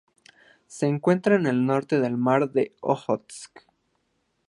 [0.65, 3.57] Se encuentra al norte del Mar de Ojotsk.